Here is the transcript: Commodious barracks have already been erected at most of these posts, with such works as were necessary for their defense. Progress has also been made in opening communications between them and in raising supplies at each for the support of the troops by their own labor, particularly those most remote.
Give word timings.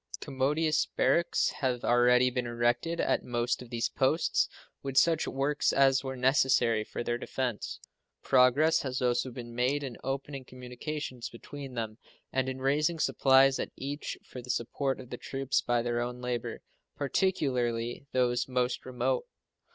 Commodious 0.19 0.87
barracks 0.87 1.51
have 1.59 1.83
already 1.83 2.31
been 2.31 2.47
erected 2.47 2.99
at 2.99 3.23
most 3.23 3.61
of 3.61 3.69
these 3.69 3.87
posts, 3.87 4.49
with 4.81 4.97
such 4.97 5.27
works 5.27 5.71
as 5.71 6.03
were 6.03 6.15
necessary 6.15 6.83
for 6.83 7.03
their 7.03 7.19
defense. 7.19 7.79
Progress 8.23 8.81
has 8.81 8.99
also 8.99 9.29
been 9.29 9.53
made 9.53 9.83
in 9.83 9.97
opening 10.03 10.43
communications 10.43 11.29
between 11.29 11.75
them 11.75 11.99
and 12.33 12.49
in 12.49 12.57
raising 12.59 12.97
supplies 12.97 13.59
at 13.59 13.69
each 13.75 14.17
for 14.25 14.41
the 14.41 14.49
support 14.49 14.99
of 14.99 15.11
the 15.11 15.17
troops 15.17 15.61
by 15.61 15.83
their 15.83 16.01
own 16.01 16.19
labor, 16.19 16.63
particularly 16.95 18.07
those 18.11 18.47
most 18.47 18.87
remote. 18.87 19.27